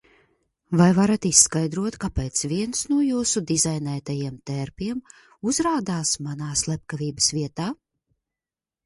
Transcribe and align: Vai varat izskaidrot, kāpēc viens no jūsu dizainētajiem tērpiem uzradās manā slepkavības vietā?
Vai 0.79 0.85
varat 0.99 1.25
izskaidrot, 1.29 1.97
kāpēc 2.05 2.41
viens 2.53 2.81
no 2.93 2.97
jūsu 3.07 3.43
dizainētajiem 3.51 4.39
tērpiem 4.53 5.05
uzradās 5.53 6.15
manā 6.29 6.49
slepkavības 6.63 7.29
vietā? 7.37 7.69